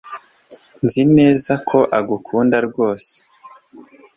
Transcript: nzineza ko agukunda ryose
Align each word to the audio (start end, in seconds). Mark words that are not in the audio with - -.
nzineza 0.85 1.53
ko 1.69 1.79
agukunda 1.99 2.57
ryose 2.67 3.13